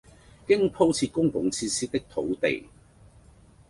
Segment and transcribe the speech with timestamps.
[0.47, 2.65] 經敷設公用設施的土地